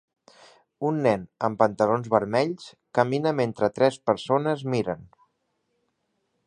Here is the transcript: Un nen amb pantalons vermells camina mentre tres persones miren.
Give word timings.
Un 0.87 0.95
nen 1.07 1.25
amb 1.49 1.59
pantalons 1.59 2.09
vermells 2.13 2.71
camina 2.99 3.35
mentre 3.41 3.73
tres 3.77 4.01
persones 4.11 4.67
miren. 4.77 5.09